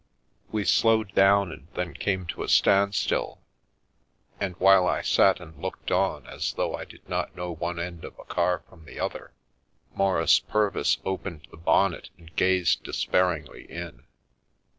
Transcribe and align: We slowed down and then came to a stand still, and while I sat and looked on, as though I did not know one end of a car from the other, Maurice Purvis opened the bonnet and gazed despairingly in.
We 0.51 0.65
slowed 0.65 1.13
down 1.13 1.51
and 1.51 1.67
then 1.75 1.93
came 1.93 2.25
to 2.29 2.41
a 2.41 2.49
stand 2.49 2.95
still, 2.95 3.43
and 4.39 4.55
while 4.55 4.87
I 4.87 5.03
sat 5.03 5.39
and 5.39 5.55
looked 5.61 5.91
on, 5.91 6.25
as 6.25 6.53
though 6.53 6.73
I 6.73 6.85
did 6.85 7.07
not 7.07 7.35
know 7.35 7.51
one 7.53 7.77
end 7.77 8.03
of 8.03 8.17
a 8.17 8.25
car 8.25 8.63
from 8.67 8.85
the 8.85 8.99
other, 8.99 9.31
Maurice 9.93 10.39
Purvis 10.39 10.97
opened 11.05 11.47
the 11.51 11.57
bonnet 11.57 12.09
and 12.17 12.35
gazed 12.35 12.81
despairingly 12.81 13.69
in. 13.71 14.07